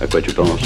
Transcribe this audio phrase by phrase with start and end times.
[0.00, 0.60] À quoi tu penses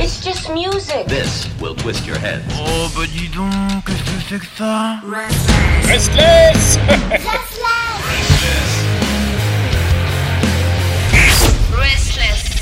[0.00, 1.06] It's just music.
[1.08, 2.40] This will twist your head.
[2.56, 3.50] Oh bah dis donc,
[3.84, 5.00] qu'est-ce que c'est que ça
[5.88, 6.78] Restless
[11.72, 12.54] Restless.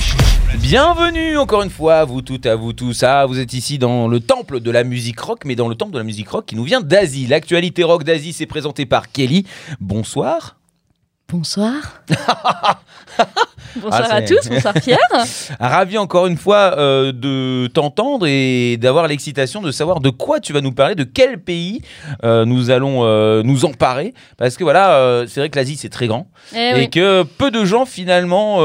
[0.59, 3.03] Bienvenue encore une fois, à vous toutes, à vous tous.
[3.03, 5.93] Ah, vous êtes ici dans le temple de la musique rock, mais dans le temple
[5.93, 7.27] de la musique rock qui nous vient d'Asie.
[7.27, 9.47] L'actualité rock d'Asie, c'est présenté par Kelly.
[9.79, 10.57] Bonsoir.
[11.29, 12.03] Bonsoir.
[13.77, 14.99] bonsoir Ah, à tous, bonsoir Pierre.
[15.61, 20.53] Ravi encore une fois euh, de t'entendre et d'avoir l'excitation de savoir de quoi tu
[20.53, 21.83] vas nous parler, de quel pays
[22.25, 24.15] euh, nous allons euh, nous emparer.
[24.37, 26.91] Parce que voilà, c'est vrai que l'Asie c'est très grand Eh et oui.
[26.91, 28.59] que peu de gens finalement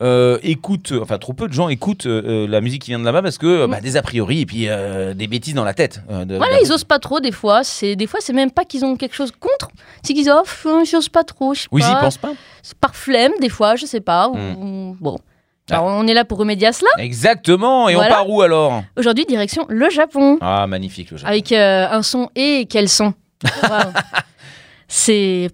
[0.00, 3.04] euh, euh, écoutent, enfin trop peu de gens écoutent euh, la musique qui vient de
[3.04, 6.00] là-bas parce que bah, des a priori et puis euh, des bêtises dans la tête.
[6.10, 7.62] euh, de- Voilà, de- ils osent pas trop des fois.
[7.64, 9.68] C'est des fois, c'est même pas qu'ils ont quelque chose contre.
[10.02, 11.54] C'est qu'ils offrent, oh, j'ose pas trop.
[11.54, 12.00] Je sais Oui, j'y pas.
[12.00, 12.32] pense pas.
[12.80, 14.28] Par flemme des fois, je sais pas.
[14.28, 14.94] Hmm.
[15.00, 15.18] Bon.
[15.70, 16.90] Alors, on est là pour remédier à cela.
[16.98, 17.88] Exactement.
[17.88, 18.10] Et Voilà.
[18.10, 18.82] on part où alors?
[18.98, 20.36] Aujourd'hui, direction le Japon.
[20.40, 21.30] Ah, magnifique le Japon.
[21.30, 23.14] Avec euh, un son et quel son?
[24.88, 25.48] C'est.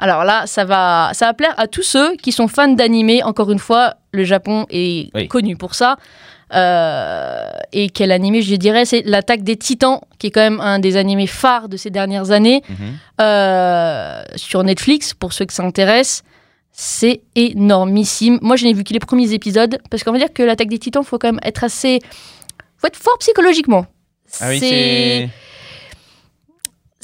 [0.00, 3.22] Alors là, ça va, ça va plaire à tous ceux qui sont fans d'animé.
[3.22, 5.28] Encore une fois, le Japon est Oui.
[5.28, 5.96] connu pour ça.
[6.54, 10.78] Euh, et quel animé, je dirais, c'est L'attaque des Titans, qui est quand même un
[10.78, 12.62] des animés phares de ces dernières années.
[12.68, 12.76] Mhm.
[13.20, 16.22] Euh, sur Netflix, pour ceux que ça intéresse.
[16.72, 18.38] C'est énormissime.
[18.40, 20.78] Moi, je n'ai vu que les premiers épisodes, parce qu'on va dire que l'attaque des
[20.78, 21.98] titans, faut quand même être assez.
[22.78, 23.86] faut être fort psychologiquement.
[24.40, 25.28] Ah oui, c'est.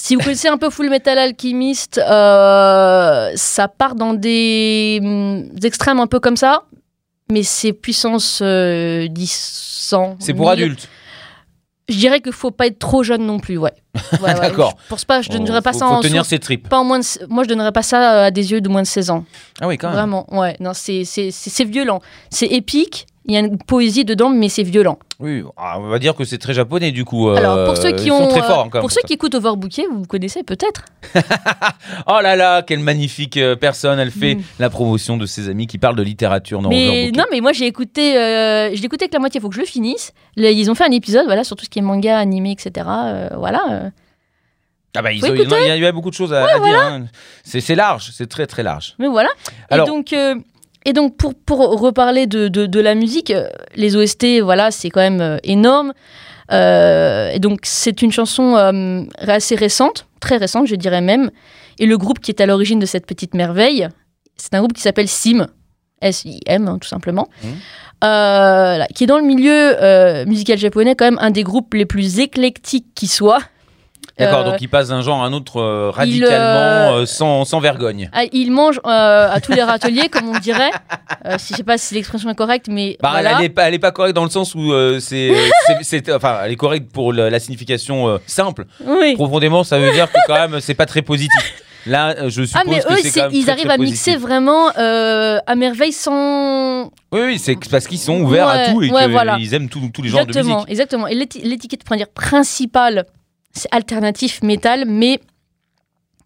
[0.04, 5.98] Si vous connaissez un peu Full Metal Alchemist, euh, ça part dans des hum, extrêmes
[5.98, 6.64] un peu comme ça,
[7.32, 9.32] mais c'est puissance euh, 10,
[9.88, 10.16] 100.
[10.18, 10.62] C'est pour 1000.
[10.62, 10.88] adultes.
[11.88, 13.72] Je dirais qu'il faut pas être trop jeune non plus, ouais.
[14.20, 14.40] Ouais, ouais.
[14.40, 14.76] D'accord.
[14.84, 16.68] Je pense pas, je donnerais pas faut, ça faut en tenir ses tripes.
[16.68, 18.86] pas en moins de- Moi, je donnerais pas ça à des yeux de moins de
[18.86, 19.24] 16 ans.
[19.58, 19.96] Ah oui, quand même.
[19.96, 20.54] Vraiment, ouais.
[20.60, 21.02] Non, c'est
[21.64, 22.02] violent.
[22.28, 23.06] C'est épique.
[23.26, 24.98] Il y a une poésie dedans, mais c'est violent.
[25.18, 27.30] Oui, ah, on va dire que c'est très japonais du coup.
[27.30, 29.00] euh, Alors, pour ceux qui ils ont, sont très euh, forts, hein, quand pour ceux
[29.00, 29.06] ça.
[29.06, 30.84] qui écoutent Overbooké, vous connaissez peut-être.
[32.06, 33.98] Oh là là, quelle magnifique euh, personne.
[33.98, 34.42] Elle fait Mm.
[34.58, 37.66] la promotion de ses amis qui parlent de littérature dans mais non, mais moi j'ai
[37.66, 39.40] écouté, euh, je écouté que la moitié.
[39.40, 40.12] Faut que je le finisse.
[40.36, 42.86] Là, ils ont fait un épisode, voilà, sur tout ce qui est manga, animé, etc.
[42.88, 43.62] euh, voilà.
[43.70, 43.90] euh.
[44.96, 46.58] Ah bah, ils Faut ont- il y il y a beaucoup de choses à, à
[46.60, 46.78] dire.
[46.78, 47.06] hein.
[47.42, 48.94] C'est large, c'est très très large.
[48.98, 49.28] Mais voilà.
[49.70, 50.34] Alors- et donc, euh,
[50.84, 54.90] et donc pour, pour reparler de, de, de la musique, euh, les OST, voilà, c'est
[54.90, 55.92] quand même euh, énorme.
[56.52, 61.30] Euh, et donc, c'est une chanson euh, assez récente, très récente, je dirais même.
[61.78, 63.88] Et le groupe qui est à l'origine de cette petite merveille,
[64.36, 65.46] c'est un groupe qui s'appelle SIM.
[66.02, 67.28] S-I-M, hein, tout simplement.
[67.44, 71.86] Euh, là, qui est dans le milieu musical japonais, quand même un des groupes les
[71.86, 73.38] plus éclectiques qui soit.
[74.18, 77.44] D'accord, Euh, donc il passe d'un genre à un autre euh, il, radicalement, euh, sans,
[77.44, 78.08] sans vergogne.
[78.12, 80.70] Ah, il mange à tous les râteliers, comme on dirait.
[81.38, 83.38] Si- je sais pas si l'expression est correcte, mais Bah, voilà.
[83.38, 85.32] elle, est pas, elle est pas correcte dans le sens où c'est,
[85.82, 88.66] c'est- enfin, elle est correcte pour la signification simple.
[88.84, 89.14] Oui.
[89.14, 91.62] Profondément, ça veut dire que quand même, c'est pas très positif.
[91.86, 95.38] Là, je suppose Ah mais eux, c'est- ils très, arrivent très à mixer vraiment euh,
[95.46, 96.84] à merveille sans...
[97.12, 99.36] Oui, oui, c'est parce qu'ils sont ouverts à tout et ouais, qu'ils voilà.
[99.52, 100.70] aiment tous les genres de exactement, musique.
[100.70, 101.06] exactement.
[101.08, 103.04] Et l'éti- l'étiquette pour dire principale,
[103.70, 105.20] alternatif métal, mais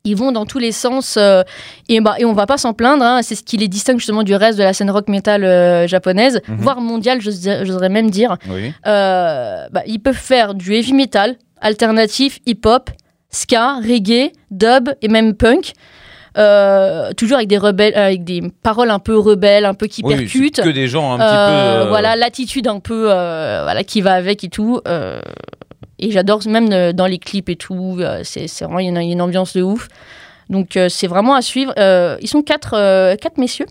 [0.04, 1.42] ils vont dans tous les sens euh,
[1.88, 3.04] et, bah, et on va pas s'en plaindre.
[3.04, 3.20] hein.
[3.22, 6.40] c'est ce qui les distingue justement du reste de la scène rock metal euh, japonaise,
[6.48, 6.56] Mhm.
[6.56, 8.36] voire mondiale, j'oserais même dire.
[8.48, 8.72] Oui.
[8.86, 12.90] Euh, bah, ils peuvent faire du heavy metal, alternatif, hip-hop,
[13.30, 15.72] ska, reggae, dub et même punk.
[17.16, 20.56] Toujours avec des rebelles, avec des paroles un peu rebelles, un peu qui Oui, percutent.
[20.56, 21.88] c'est que des gens un petit peu.
[21.88, 24.80] Voilà, l'attitude un peu voilà, qui va avec et tout.
[25.98, 27.98] Et j'adore même euh, dans les clips et tout.
[28.00, 29.88] euh, c'est vraiment, il y, y a une ambiance de ouf.
[30.48, 31.72] Donc euh, c'est vraiment à suivre.
[32.20, 32.70] Ils sont quatre,
[33.16, 33.66] quatre messieurs.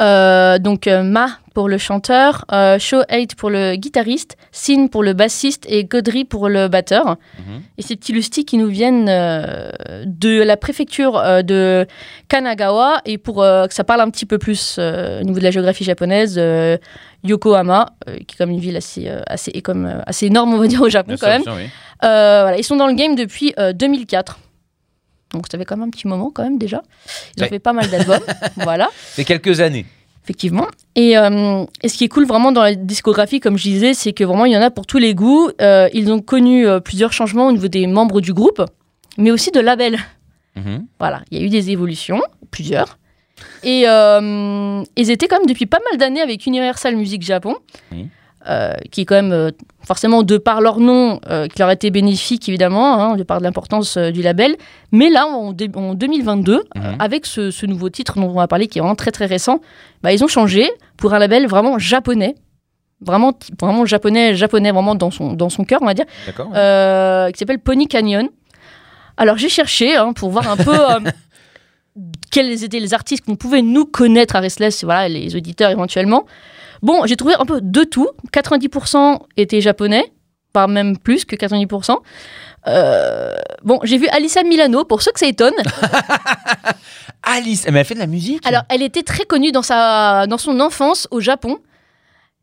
[0.00, 5.66] Donc Ma pour le chanteur, euh, Sho 8 pour le guitariste, Sin pour le bassiste
[5.68, 7.16] et Godry pour le batteur.
[7.36, 7.62] Mhm.
[7.76, 9.72] Et ces petits lustis qui nous viennent euh,
[10.06, 11.84] de la préfecture euh, de
[12.28, 15.50] Kanagawa et pour euh, que ça parle un petit peu plus au niveau de la
[15.50, 16.40] géographie japonaise,
[17.24, 20.80] Yokohama, qui est comme une ville assez, assez, et comme, assez énorme, on va dire,
[20.80, 21.42] au Japon bien quand même.
[21.42, 21.68] bien sûr, oui.
[22.02, 24.38] Voilà, ils sont dans le game depuis euh, 2004.
[25.32, 26.82] Donc ça fait quand même un petit moment quand même déjà.
[27.36, 28.20] Ils ont fait pas mal d'albums.
[28.56, 29.86] voilà C'est quelques années.
[30.28, 30.66] Effectivement.
[30.94, 34.12] Et, euh, et ce qui est cool vraiment dans la discographie, comme je disais, c'est
[34.12, 35.48] que vraiment il y en a pour tous les goûts.
[35.62, 38.62] Euh, ils ont connu euh, plusieurs changements au niveau des membres du groupe,
[39.16, 39.98] mais aussi de labels.
[40.56, 40.86] Mhm.
[40.98, 42.20] Voilà, il y a eu des évolutions,
[42.50, 42.98] plusieurs.
[43.62, 47.56] Et ils étaient quand même depuis pas mal d'années avec Universal Music Japon.
[47.92, 48.08] Oui.
[48.48, 49.50] Euh, qui est quand même euh,
[49.82, 53.40] forcément de par leur nom, euh, qui leur a été bénéfique évidemment, hein, de par
[53.40, 54.56] l'importance du label.
[54.92, 56.82] Mais là, en, dé- en 2022, Mhm.
[56.98, 59.60] avec ce, ce nouveau titre dont on va parler, qui est vraiment très très récent,
[60.02, 62.34] bah, ils ont changé pour un label vraiment japonais.
[63.00, 66.06] Vraiment, vraiment japonais, japonais, vraiment dans son, dans son cœur, on va dire,
[66.56, 68.28] euh, qui s'appelle Pony Canyon.
[69.16, 70.72] Alors j'ai cherché hein, pour voir un peu
[72.30, 76.26] quels étaient les artistes qu'on pouvait nous connaître à Restless, voilà, les auditeurs éventuellement.
[76.82, 78.08] Bon, j'ai trouvé un peu de tout.
[78.32, 80.12] 90% étaient japonais,
[80.52, 81.96] pas même plus que 90%.
[82.66, 85.54] Euh, bon, j'ai vu Alissa Milano, pour ceux que ça étonne.
[87.22, 90.38] Alice, mais elle fait de la musique Alors, elle était très connue dans, sa, dans
[90.38, 91.58] son enfance au Japon.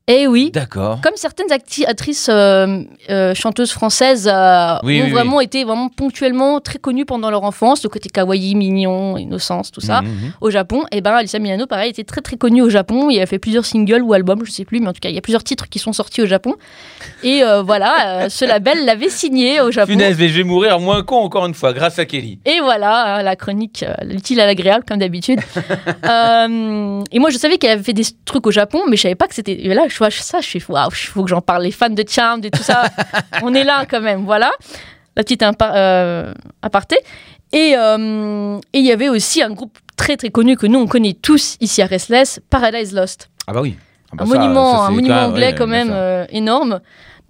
[0.08, 1.02] Eh oui, D'accord.
[1.02, 6.60] comme certaines actrices euh, euh, chanteuses françaises euh, Oui, ont oui, vraiment été vraiment ponctuellement
[6.60, 10.04] très connues pendant leur enfance, le côté kawaii, mignon, innocence, tout ça.
[10.04, 10.34] Mhm, mhm.
[10.42, 13.10] Au Japon, et ben Alissa Milano, pareil, était très très connue au Japon.
[13.10, 15.16] Il a fait plusieurs singles ou albums, je sais plus, mais en tout cas, il
[15.16, 16.54] y a plusieurs titres qui sont sortis au Japon.
[17.24, 19.94] Et voilà, ce label l'avait signé au Japon.
[19.94, 22.38] Punaise, mais je vais mourir moins con encore une fois, grâce à Kelly.
[22.46, 25.40] Et voilà, hein, la chronique, l'utile à l'agréable, comme d'habitude.
[26.06, 29.28] Et moi, je savais qu'elle avait fait des trucs au Japon, mais je savais pas
[29.28, 29.56] que c'était.
[29.56, 31.64] Là, je vois ça, je suis, waouh, il faut que j'en parle.
[31.64, 32.84] Les fans de Charmed et tout ça,
[33.42, 34.52] on est là quand même, voilà.
[35.16, 36.98] La petite euh, aparté.
[37.54, 40.88] Et euh, et il y avait aussi un groupe très très connu que nous, on
[40.88, 43.30] connaît tous ici à Restless, Paradise Lost.
[43.48, 43.78] Ah bah oui.
[44.12, 46.82] Ah bah un ça, monument, ça, un monument anglais ouais, quand même euh, énorme.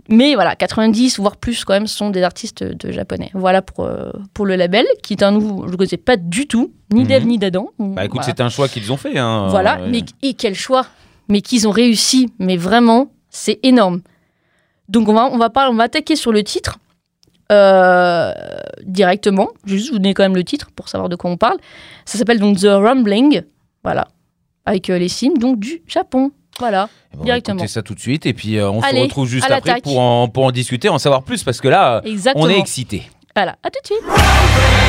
[0.07, 3.31] Mais voilà, 90 voire plus quand même sont des artistes de japonais.
[3.33, 6.47] Voilà pour, euh, pour le label, qui est un nouveau, je ne connaissais pas du
[6.47, 7.69] tout, ni d'Ève ni d'Adam.
[7.79, 8.25] Bah écoute, voilà.
[8.35, 9.17] c'est un choix qu'ils ont fait.
[9.17, 9.47] Hein.
[9.50, 9.88] Voilà, Ouais.
[9.89, 10.85] mais et quel choix
[11.30, 14.01] Mais qu'ils ont réussi, mais vraiment, c'est énorme.
[14.89, 16.77] Donc on va, on va, pas, on va attaquer sur le titre
[17.51, 18.31] euh,
[18.83, 19.50] directement.
[19.66, 21.57] Je vais juste vous donner quand même le titre pour savoir de quoi on parle.
[22.06, 23.42] Ça s'appelle donc The Rumbling,
[23.83, 24.07] voilà,
[24.66, 26.31] avec euh, les cimes donc du Japon.
[26.60, 26.88] Voilà.
[26.92, 27.57] Eh ben, on va directement.
[27.57, 30.00] écouter ça tout de suite et puis euh, on Allez, se retrouve juste après pour
[30.00, 32.45] en, pour en discuter, en savoir plus parce que là, Exactement.
[32.45, 33.10] on est excités.
[33.36, 34.85] Voilà, à tout de suite.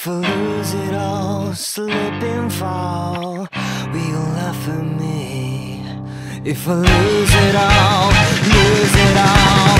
[0.00, 3.46] If I lose it all, slip and fall,
[3.92, 5.84] will you laugh at me?
[6.42, 8.08] if I lose it all,
[8.48, 9.78] lose it all.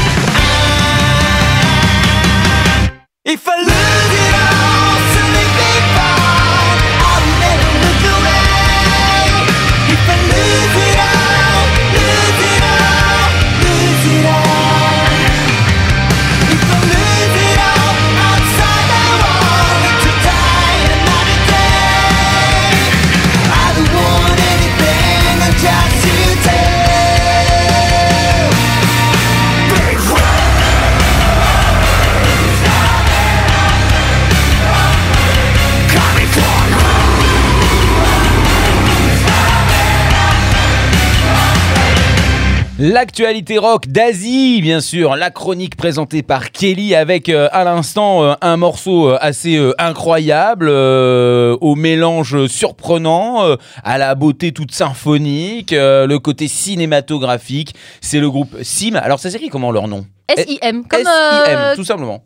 [3.24, 3.69] If I
[42.82, 48.32] L'actualité rock d'Asie, bien sûr, la chronique présentée par Kelly avec euh, à l'instant euh,
[48.40, 56.16] un morceau euh, assez euh, incroyable, au mélange surprenant, à la beauté toute symphonique, le
[56.16, 57.74] côté cinématographique.
[58.00, 58.94] C'est le groupe Sim.
[58.94, 60.06] Alors ça s'écrit comment leur nom?
[60.34, 62.22] SIM, comme, SIM, tout simplement.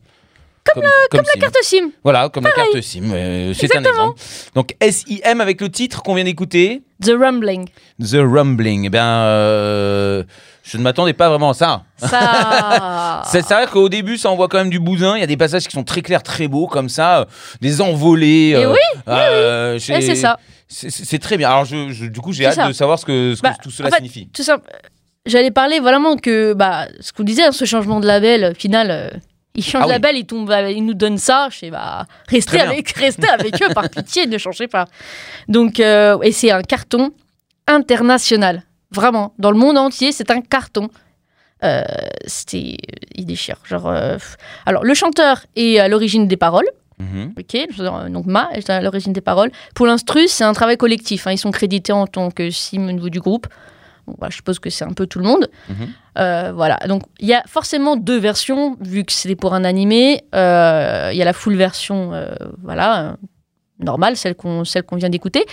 [0.73, 1.91] Comme, comme la carte SIM.
[2.03, 3.11] Voilà, comme la carte SIM.
[3.13, 4.19] euh, C'est un exemple.
[4.55, 6.83] Donc SIM avec le titre qu'on vient d'écouter.
[7.05, 7.69] The Rumbling.
[8.01, 8.85] The Rumbling.
[8.87, 10.23] Eh bien, euh,
[10.63, 11.83] je ne m'attendais pas vraiment à ça.
[11.99, 13.23] Ça.
[13.31, 15.17] C'est vrai qu'au début, ça envoie quand même du bousin.
[15.17, 17.25] Il y a des passages qui sont très clairs, très beaux, comme ça, euh,
[17.61, 18.55] des envolées.
[18.59, 18.79] Et oui,
[19.09, 20.39] euh, j'ai- Et c'est ça.
[20.69, 21.51] C'est très bien.
[21.51, 22.67] Alors, je, je- du coup, j'ai hâte ça.
[22.69, 24.29] de savoir ce que, ce que Bah, tout cela en fait, signifie.
[24.33, 24.69] Tout simple.
[25.27, 29.21] J'allais parler vraiment que bah, ce qu'on disait, hein, ce changement de label, final,
[29.55, 29.93] ils changent Ah de oui.
[29.95, 31.49] label, ils, tombent, ils nous donnent ça.
[31.51, 34.87] Je sais, bah, restez avec, restez avec eux, par pitié, ne changez pas.
[35.49, 37.13] Donc, euh, et c'est un carton
[37.67, 38.63] international.
[38.91, 39.35] Vraiment.
[39.39, 40.89] Dans le monde entier, c'est un carton.
[41.65, 41.83] Euh,
[42.27, 42.77] c'était,
[43.15, 43.57] il déchire.
[43.65, 44.19] Genre, euh,
[44.67, 46.67] alors, le chanteur est à l'origine des paroles.
[46.99, 47.35] Mhm.
[47.37, 49.51] Ok, donc Ma est à l'origine des paroles.
[49.75, 51.27] Pour l'instru, c'est un travail collectif.
[51.27, 51.33] hein.
[51.33, 53.49] Ils sont crédités en tant que sim au niveau du groupe.
[54.07, 55.49] Bon, voilà, je suppose que c'est un peu tout le monde.
[55.69, 55.89] Mhm.
[56.19, 60.23] Euh, voilà, donc il y a forcément deux versions, vu que c'est pour un animé.
[60.35, 63.17] Euh, Il y a la full version, euh, voilà,
[63.81, 65.45] normale, celle qu'on celle qu'on vient d'écouter.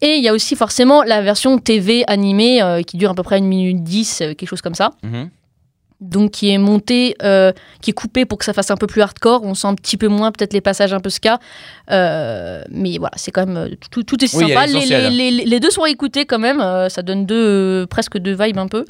[0.00, 3.38] Et il y a aussi forcément la version TV animée qui dure à peu près
[3.38, 5.30] une minute 10, euh, quelque chose comme ça Mhm.
[6.00, 7.52] Donc qui est monté, euh,
[7.82, 9.42] qui est coupé pour que ça fasse un peu plus hardcore.
[9.44, 11.38] On sent un petit peu moins peut-être les passages un peu ska,
[11.90, 14.66] Euh, mais voilà, c'est quand même euh, tout, tout est Oui, sympa.
[14.66, 18.16] Les, les- les- les deux sont à écouter quand même, euh, ça donne deux, presque
[18.18, 18.84] deux vibes un peu.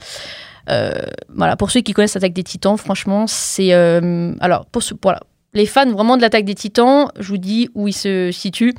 [1.35, 5.21] Voilà, pour ceux qui connaissent l'Attaque des Titans, franchement, c'est alors pour ce, voilà,
[5.53, 8.75] les fans vraiment de l'Attaque des Titans, je vous dis où il se situe.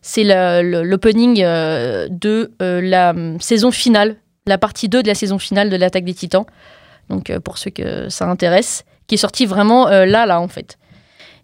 [0.00, 5.76] C'est l'opening de la hum, saison finale, la partie 2 de la saison finale de
[5.76, 6.44] l'Attaque des Titans.
[7.08, 10.48] Donc euh, pour ceux que ça intéresse, qui est sorti vraiment euh, là, là en
[10.48, 10.78] fait.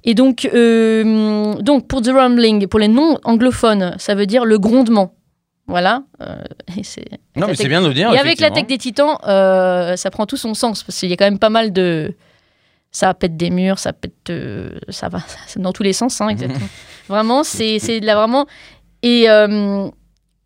[0.05, 4.59] Et donc, euh, donc pour The Rumbling, pour les non anglophones, ça veut dire le
[4.59, 5.15] grondement.
[5.67, 6.03] Voilà.
[6.77, 6.83] et
[7.37, 8.09] Non, mais c'est bien de le dire.
[8.09, 8.49] et avec effectivement.
[8.51, 9.17] l'attaque des titans,
[9.97, 12.15] ça prend tout son sens parce qu'il y a quand même pas mal de.
[12.91, 14.31] Ça pète des murs, ça pète.
[14.91, 15.21] ça va
[15.57, 16.69] dans tous les sens, hein, exactement.
[17.09, 18.47] vraiment, c'est la vraiment.
[19.03, 19.27] Et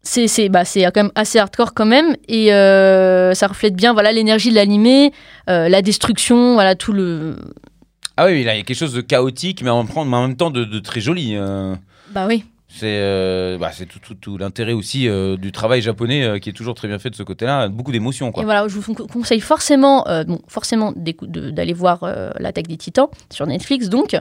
[0.08, 2.16] c'est c'est bah, c'est quand même assez hardcore quand même.
[2.28, 5.12] Et euh, ça reflète bien voilà l'énergie de l'animé,
[5.50, 7.36] euh, la destruction, voilà tout le.
[8.16, 10.64] Ah oui, là, il y a quelque chose de chaotique, mais en même temps, de,
[10.64, 11.34] de très joli.
[11.36, 11.76] euh.
[12.10, 12.42] Bah oui.
[12.70, 16.98] C'est bah, tout, tout, tout l'intérêt aussi du travail japonais qui est toujours très bien
[16.98, 17.68] fait de ce côté-là.
[17.68, 18.30] Beaucoup d'émotions.
[18.36, 22.04] Et voilà, je vous con- conseille forcément, bon, forcément d'aller voir
[22.38, 24.16] l'attaque des Titans sur Netflix, donc,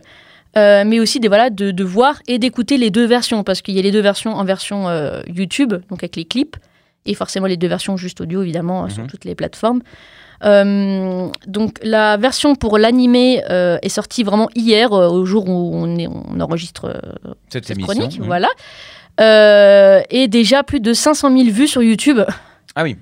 [0.55, 3.79] euh, mais aussi voilà, de, de voir et d'écouter les deux versions, parce qu'il y
[3.79, 6.55] a les deux versions en version euh, YouTube, donc avec les clips,
[7.05, 9.09] et forcément les deux versions juste audio, évidemment, euh, sur Mhm.
[9.09, 9.81] toutes les plateformes.
[10.43, 16.07] Euh, donc la version pour l'animé est sortie vraiment hier, au jour où on, est,
[16.07, 16.95] on enregistre
[17.49, 17.93] Cette, cette émission.
[17.93, 18.49] chronique, voilà.
[20.11, 22.19] Et déjà plus de 500 000 vues sur YouTube.
[22.75, 22.97] Ah oui.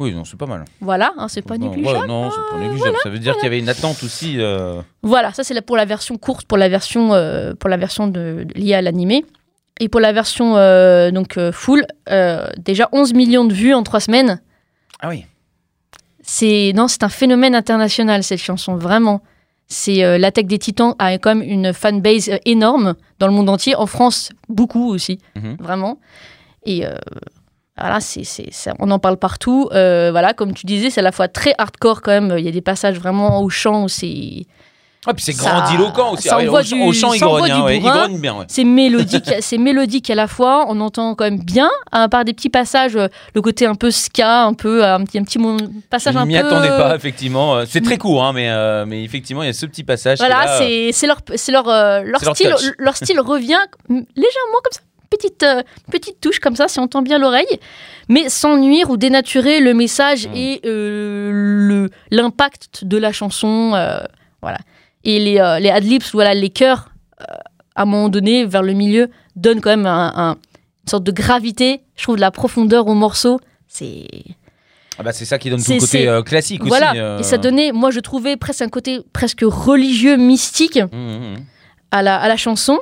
[0.00, 0.64] Oui, non, c'est pas mal.
[0.80, 1.98] Voilà, hein, c'est pas négligeable.
[2.02, 2.96] ouais, non, c'est pas négligeable.
[3.02, 4.36] Ça veut dire qu'il y avait une attente aussi.
[4.38, 8.06] euh, Voilà, ça c'est pour la version courte, pour la version, euh, pour la version
[8.06, 9.24] de, liée à l'animé.
[9.80, 11.84] Et pour la version euh, donc full,
[12.58, 14.40] déjà 11 millions de vues en trois semaines.
[15.00, 15.24] Ah oui.
[16.22, 19.20] C'est non, c'est un phénomène international cette chanson vraiment.
[19.66, 23.86] C'est l'attaque des Titans a quand même une fanbase énorme dans le monde entier, en
[23.86, 25.56] France beaucoup aussi, Mhm.
[25.60, 25.98] vraiment.
[26.66, 26.84] Et
[27.80, 28.22] voilà, c'est,
[28.78, 29.68] on en parle partout.
[29.72, 32.34] Euh, voilà, comme tu disais, c'est à la fois très hardcore quand même.
[32.38, 34.46] Il y a des passages vraiment au chant où c'est
[35.06, 36.28] Ah, puis c'est grandiloquent aussi.
[36.28, 37.50] ça Ah au, du- au chant, il grogne.
[37.50, 37.78] hein, ouais,
[38.18, 38.44] bien, ouais.
[38.48, 40.66] C'est mélodique, c'est mélodique à la fois.
[40.68, 43.90] On entend quand même bien, à part des petits passages, euh, le côté un peu
[43.90, 45.38] ska, un peu un petit, un petit
[45.88, 46.46] passage Je un m'y peu.
[46.46, 47.56] attendais pas, effectivement.
[47.56, 50.18] Euh, C'est très court, hein, mais, euh, mais effectivement, il y a ce petit passage.
[50.18, 53.56] Voilà, là, euh, c'est leur c'est leur euh, leur style leur style revient
[53.88, 57.58] légèrement comme ça, petite, euh, petite touche comme ça, si on entend bien l'oreille,
[58.08, 60.32] mais sans nuire ou dénaturer le message Mm.
[60.36, 63.72] et euh, l'impact de la chanson.
[63.74, 63.98] euh,
[64.42, 64.58] voilà.
[65.04, 66.90] Et les, les adlibs, voilà, les chœurs,
[67.74, 71.12] à un moment donné, vers le milieu, donnent quand même un- un- une sorte de
[71.12, 73.40] gravité, je trouve, de la profondeur au morceau.
[73.68, 74.06] C'est.
[74.98, 76.90] Ah bah, c'est ça qui donne tout le côté euh, classique Voilà.
[76.90, 76.98] aussi.
[77.00, 77.18] euh.
[77.20, 80.76] Et ça donnait, moi, je trouvais presque un côté presque religieux, mystique.
[80.78, 81.36] Mmh, mmh, mmh.
[81.92, 82.78] à la, à la chanson.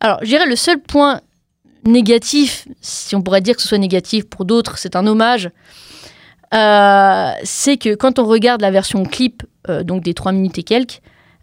[0.00, 1.20] Alors, je dirais le seul point
[1.84, 5.50] négatif, si on pourrait dire que ce soit négatif pour d'autres, c'est un hommage,
[6.54, 10.62] euh, c'est que quand on regarde la version clip, euh, donc des 3 minutes et
[10.62, 11.00] quelques,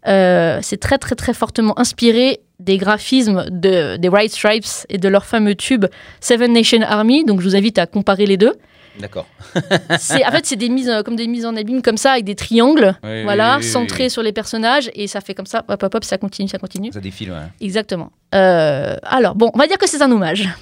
[0.07, 5.07] euh, c'est très très très fortement inspiré des graphismes de, des White Stripes et de
[5.09, 5.85] leur fameux tube
[6.21, 8.53] Seven Nation Army, donc je vous invite à comparer les deux.
[8.99, 9.25] D'accord.
[9.55, 9.61] En
[9.97, 13.23] fait, c'est des mises, comme des mises en abîme comme ça, avec des triangles, Oui,
[13.23, 15.95] voilà, oui, oui, oui, centrés sur les personnages, et ça fait comme ça, hop hop
[15.95, 16.91] hop, ça continue, ça continue.
[16.93, 17.37] Ça défile, ouais.
[17.61, 18.11] Exactement.
[18.33, 20.47] Euh, alors, bon, on va dire que c'est un hommage.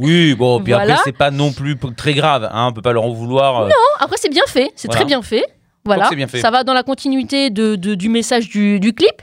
[0.00, 0.92] Oui, bon, puis Voilà.
[0.92, 2.48] après, c'est pas non plus très grave.
[2.52, 3.62] Hein, on peut pas leur en vouloir.
[3.62, 3.66] euh.
[3.66, 4.96] Bon, après, c'est bien fait, c'est Voilà.
[5.00, 5.42] très bien fait.
[5.84, 6.38] Voilà, bien fait.
[6.38, 9.20] ça va dans la continuité de, de- du message du, du clip.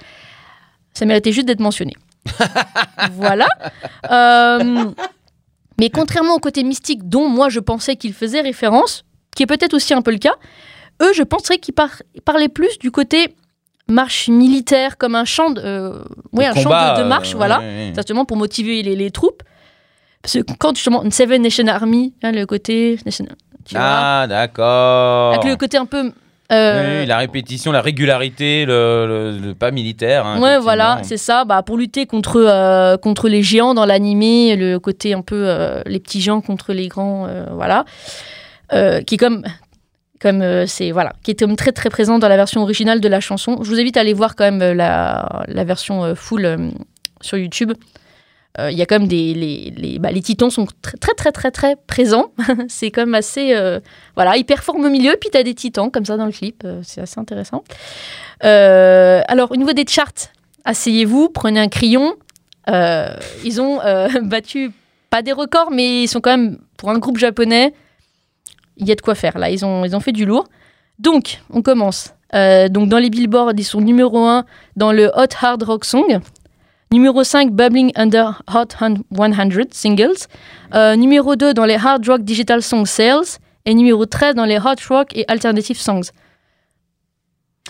[0.93, 1.93] Ça méritait juste d'être mentionné.
[3.13, 3.47] voilà.
[4.11, 4.91] Euh,
[5.79, 9.03] mais contrairement au côté mystique dont moi je pensais qu'il faisait référence,
[9.35, 10.35] qui est peut-être aussi un peu le cas,
[11.01, 13.35] eux, je penserais qu'ils par- parlaient plus du côté
[13.87, 16.03] marche militaire, comme un chant de, euh,
[16.39, 17.59] un de, de marche, euh, voilà.
[17.59, 17.93] ouais, ouais, ouais.
[17.95, 19.43] justement pour motiver les, les troupes.
[20.21, 23.27] Parce que quand justement une Seven Nation Army, hein, le côté, nation-
[23.65, 25.33] tu Ah, d'accord.
[25.33, 26.11] avec le côté un peu,
[26.51, 30.25] euh, Oui, la répétition, la régularité, le, le- le pas militaire.
[30.25, 31.43] hein, ouais, voilà, c'est ça.
[31.45, 35.81] Bah, pour lutter contre euh, contre les géants dans l'animé, le côté un peu euh,
[35.85, 37.85] les petits géants contre les grands, voilà,
[39.05, 39.43] qui est comme
[40.21, 43.19] comme c'est voilà, qui est comme très très présent dans la version originale de la
[43.19, 43.57] chanson.
[43.61, 46.71] Je vous invite à aller voir quand même la, la version full
[47.21, 47.73] sur YouTube.
[48.59, 51.13] Euh, Il y a quand même des les, les, bah, les titans sont très très
[51.13, 52.31] très très très présents.
[52.67, 53.79] c'est même assez euh,
[54.15, 56.63] voilà, ils performent au milieu puis tu as des titans comme ça dans le clip,
[56.65, 57.63] euh, c'est assez intéressant.
[58.41, 60.31] Alors au niveau des charts,
[60.63, 62.15] asseyez-vous, prenez un crayon.
[62.67, 63.79] Ils ont
[64.23, 64.71] battu
[65.09, 67.73] pas des records mais ils sont quand même pour un groupe japonais
[68.77, 69.49] il y a de quoi faire là.
[69.49, 70.45] Ils ont, ils ont fait du lourd.
[70.99, 72.13] Donc, on commence.
[72.33, 74.43] Donc, dans les billboards, ils sont numéro 1
[74.75, 76.19] dans le Hot Hard Rock Song.
[76.91, 78.97] Numéro 5, Bubbling Under Hot 100
[79.71, 80.27] Singles.
[80.73, 83.39] Euh, numéro 2 dans les Hard Rock Digital Song Sales.
[83.65, 86.11] Et numéro 13 dans les Hot Rock et Alternative Songs.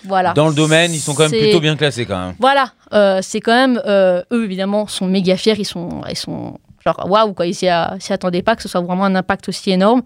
[0.04, 0.34] Voilà.
[0.34, 2.36] Dans le domaine, ils sont quand même plutôt bien classés quand même.
[2.40, 6.60] Voilà, euh, c'est quand même euh, eux évidemment sont méga fiers, ils sont ils sont
[6.86, 10.04] genre waouh quoi, ils s'y attendaient pas que ce soit vraiment un impact aussi énorme.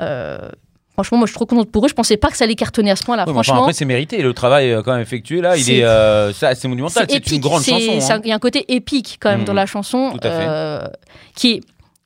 [0.00, 0.50] Euh,
[0.98, 1.88] franchement, moi je suis trop contente pour eux.
[1.88, 3.22] Je pensais pas que ça allait cartonner à ce point-là.
[3.22, 4.20] Ouais, mais enfin, franchement, après, c'est mérité.
[4.20, 7.06] Le travail euh, quand même effectué là, il est, euh, ça, c'est monumental.
[7.08, 7.98] C'est une grande chanson.
[8.00, 8.20] hein.
[8.24, 10.46] Il y a un côté épique quand même dans la chanson, Tout à fait.
[10.48, 10.88] euh,
[11.36, 11.60] qui est.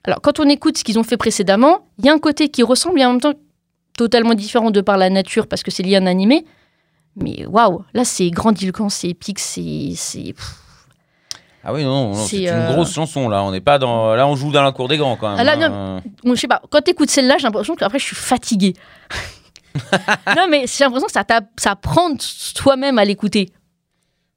[0.05, 2.63] Alors quand on écoute ce qu'ils ont fait précédemment, il y a un côté qui
[2.63, 3.35] ressemble et en même temps
[3.97, 6.45] totalement différent de par la nature parce que c'est lié à un animé.
[7.17, 10.35] Mais waouh, là c'est grandiloquent, c'est épique, c'est
[11.65, 13.43] Ah oui, non, non, C'est, une euh, grosse chanson là.
[13.45, 15.39] On n'est pas dans, là, on joue dans la cour des grands quand même.
[15.39, 16.01] Ah, là, hein.
[16.25, 18.75] Bon, je sais pas, quand t'écoutes celle-là, j'ai l'impression qu'après je suis fatiguée.
[20.37, 21.25] non, mais j'ai l'impression que ça,
[21.57, 22.11] ça prend
[22.55, 23.51] toi-même à l'écouter.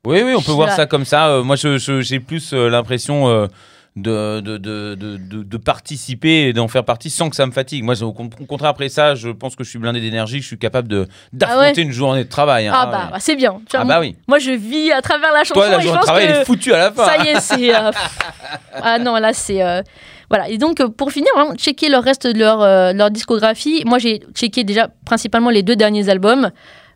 [0.06, 1.28] Oui, oui, on peut voir ça comme ça.
[1.30, 3.48] Euh, moi, je- je- j'ai plus euh, l'impression euh,
[3.96, 7.84] de, de, de, de, participer et d'en faire partie sans que ça me fatigue.
[7.84, 10.48] Moi, au con- au contraire, après ça, je pense que je suis blindé d'énergie, je
[10.48, 12.68] suis capable de d'affronter Ah ouais une journée de travail.
[12.68, 12.74] hein.
[12.76, 13.12] Ah, Ah bah, ouais.
[13.14, 13.62] bah, c'est bien.
[13.74, 14.18] Ah bah oui.
[14.28, 16.28] Moi je vis à travers la chanson Toi, la et je journée de pense travail,
[16.28, 17.06] que elle est foutue à la fin.
[17.06, 17.74] ça y est, c'est...
[17.74, 17.92] euh,
[18.74, 19.62] ah non, là c'est...
[19.64, 19.82] euh,
[20.30, 23.84] Voilà, et donc pour finir, vraiment, checker le reste de leur, euh, leur discographie.
[23.86, 26.52] Moi j'ai checké déjà principalement les deux derniers albums.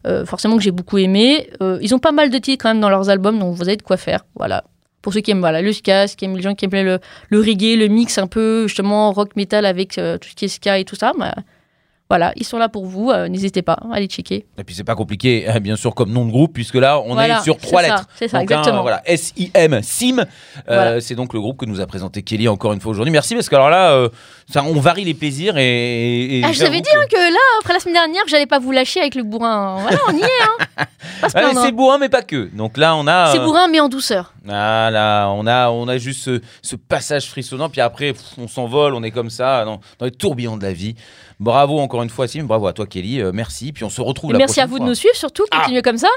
[0.07, 1.49] euh, forcément que j'ai beaucoup aimé.
[1.61, 3.77] Euh, ils ont pas mal de titres quand même dans leurs albums, donc vous avez
[3.77, 4.25] de quoi faire.
[4.35, 4.63] Voilà.
[5.01, 7.39] Pour ceux qui aiment voilà, le ska, qui aiment les gens qui aiment le, le
[7.39, 10.77] reggae, le mix un peu justement rock metal avec euh, tout ce qui est ska
[10.77, 11.33] et tout ça, bah,
[12.09, 13.11] voilà, ils sont là pour vous.
[13.11, 14.47] euh, N'hésitez pas, allez checker.
[14.57, 17.13] Et puis c'est pas compliqué, euh, bien sûr, comme nom de groupe, puisque là, on
[17.13, 18.05] Voilà, est sur trois lettres.
[18.15, 18.81] c'est ça, Donc, hein, exactement.
[18.81, 20.17] voilà, S-I-M, SIM.
[20.19, 20.23] Euh,
[20.67, 21.01] Voilà.
[21.01, 23.11] C'est donc le groupe que nous a présenté Kelly encore une fois aujourd'hui.
[23.11, 24.09] Merci, parce que alors là, euh,
[24.51, 26.39] ça, on varie les plaisirs et.
[26.39, 28.47] et Ah, je vous avais dit que- hein, que là, après la semaine dernière, j'allais
[28.47, 29.77] pas vous lâcher avec le bourrin.
[29.81, 30.23] Voilà, on y est.
[30.23, 30.85] Hein.
[31.29, 31.71] C'est hein.
[31.71, 32.49] bourrin, mais pas que.
[32.55, 33.31] Donc là, on a.
[33.33, 34.33] C'est bourrin, mais en douceur.
[34.47, 38.47] Ah là, on a, on a juste ce, ce passage frissonnant, puis après, pff, on
[38.47, 40.95] s'envole, on est comme ça, dans, dans les tourbillons de la vie.
[41.39, 44.29] Bravo encore une fois, Sim, bravo à toi, Kelly, euh, merci, puis on se retrouve
[44.31, 44.85] Et la merci à vous fois.
[44.85, 45.43] de nous suivre, surtout.
[45.51, 45.59] Ah.
[45.59, 46.09] Continuez comme ça.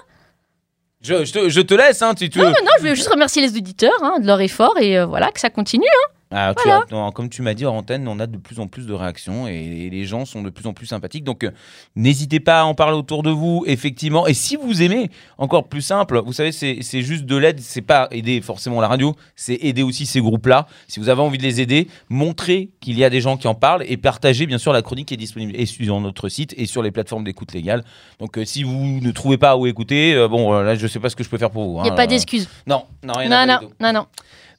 [1.01, 3.09] Je, je te, je te laisse, hein, si tu Non, non, non, je veux juste
[3.11, 5.85] remercier les auditeurs hein, de leur effort et euh, voilà, que ça continue.
[6.33, 6.85] Ah, tu Voilà.
[6.89, 8.93] as- non, comme tu m'as dit en antenne, on a de plus en plus de
[8.93, 11.25] réactions et les gens sont de plus en plus sympathiques.
[11.25, 11.51] Donc, euh,
[11.97, 14.27] n'hésitez pas à en parler autour de vous, effectivement.
[14.27, 17.61] Et si vous aimez, encore plus simple, vous savez, c'est juste de l'aide.
[17.61, 20.67] C'est pas aider forcément la radio, c'est aider aussi ces groupes-là.
[20.89, 23.55] Si vous avez envie de les aider, montrez qu'il y a des gens qui en
[23.55, 26.67] parlent et partagez bien sûr la chronique qui est disponible et sur notre site et
[26.67, 27.85] sur les plateformes d'écoute légale.
[28.21, 31.11] Donc, euh, si vous ne trouvez pas où écouter, euh, bon, là, je sais pas
[31.11, 31.79] ce que je peux faire pour vous.
[31.79, 31.93] Il n'y hein.
[31.93, 32.49] a pas d'excuses.
[32.67, 34.07] Non, non, rien Non, non, non.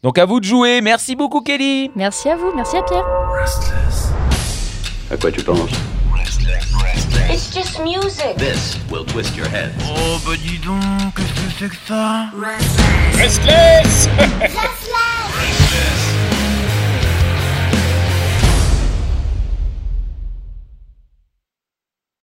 [0.04, 0.82] Donc, à vous de jouer.
[0.82, 1.90] Merci beaucoup, Kelly.
[1.96, 3.06] Merci à vous, merci à Pierre.
[5.10, 5.72] À quoi tu penses?
[7.30, 8.36] It's just music.
[8.38, 9.72] This will twist your head.
[9.88, 10.82] Oh bah dis donc,
[11.16, 12.26] qu'est-ce que c'est que ça?
[13.18, 14.10] Restless
[14.44, 16.13] Restless.